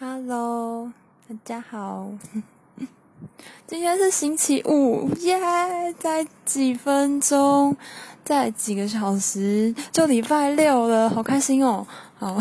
[0.00, 0.92] Hello，
[1.28, 2.12] 大家好，
[3.66, 5.36] 今天是星期五，耶！
[5.98, 7.76] 在几分钟，
[8.22, 11.84] 在几个小时就礼拜六了，好开心哦！
[12.16, 12.40] 好，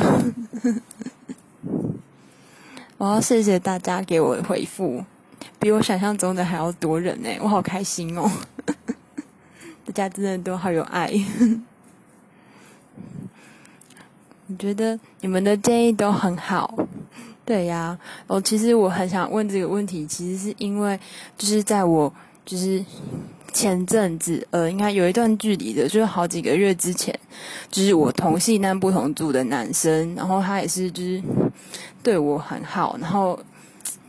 [2.99, 5.03] 我要谢谢大家给我的回复，
[5.57, 8.29] 比我想象中的还要多人呢，我好开心哦！
[9.83, 11.11] 大家真的都好有爱。
[14.49, 16.86] 我觉得你们的建议都很好。
[17.47, 20.99] 对呀，哦，其实我很想问这个问题，其实是因为
[21.37, 22.13] 就是在我
[22.45, 22.83] 就是
[23.53, 27.17] 前阵子，呃，应该有一段距离的，就是好几个月之前，
[27.71, 31.23] 就是我同系但不同组的男生，然后他也是就是
[32.03, 33.39] 对我很好，然后。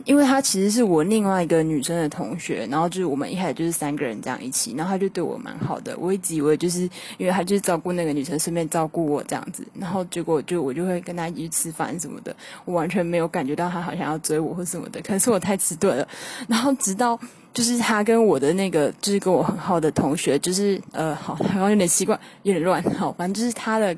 [0.09, 5.95] 因为他其实是我另外一个女生的同学，然后就是我们一开始就是三个人这样一起，然后他就对我蛮好的。
[5.99, 6.81] 我一直以为就是
[7.19, 14.99] 因为他就是照顾那个女生，顺便照顾我这样子，然后结果就我就会跟他一起吃饭什么的，我完全没有感觉到他好像要追我或什么的。
[15.03, 16.07] 可是我太迟钝了。
[16.47, 17.19] 然后直到
[17.53, 23.95] 就是他跟我的那个就是跟我很好的同学，就是呃，好好像有点奇怪，有点乱，好，反正就是他的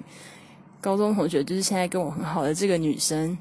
[0.81, 3.37] 高中同学，就是现在跟我很好的这个女生。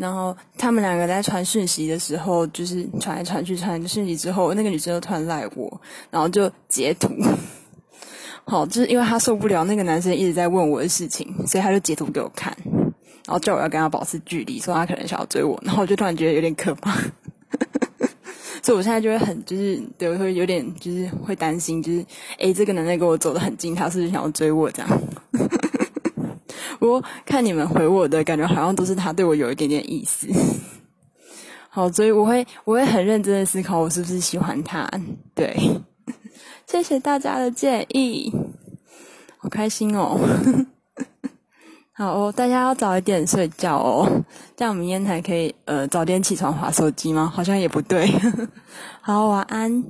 [0.00, 7.08] 然后他们两个在传讯息的时候，就是传来传去传讯息之后，那个女生就突然赖我，然后就截图。
[8.46, 15.60] 好，就是因为他受不了那个男生一直在问我的事情，所以他就截图给我看，然后叫我要跟他保持距离，说他可能想要追我。
[15.62, 16.98] 然后我就突然觉得有点可怕，
[18.62, 22.04] 所以我现在就会很就是对我会有点就是会担心，就是
[22.38, 25.00] 诶， 这个男生跟我走得很近，他是不是想要追我这样？
[26.80, 30.26] 不过看你们回我的感觉，好像都是他对我有一点点意思。
[31.68, 34.90] 好，所以我会我会很认真的思考，我是不是喜欢他。
[35.34, 35.54] 对，
[36.66, 38.32] 谢谢大家的建议，
[39.36, 40.18] 好开心哦。
[41.92, 44.10] 好哦，大家要早一点睡觉哦，
[44.56, 47.30] 这样明天才可以呃早点起床划手机吗？
[47.32, 48.10] 好像也不对。
[49.02, 49.84] 好，晚安。